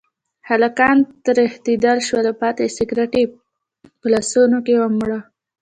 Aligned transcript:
هلکان 0.49 0.97
ترهېدلي 1.25 2.01
شول 2.07 2.25
او 2.29 2.35
پاتې 2.41 2.73
سګرټ 2.77 3.11
یې 3.19 3.25
په 3.99 4.07
لاسونو 4.13 4.57
کې 4.65 4.73
ومروړل. 4.77 5.21